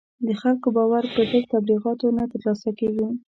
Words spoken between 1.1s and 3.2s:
په زر تبلیغاتو نه تر لاسه کېږي.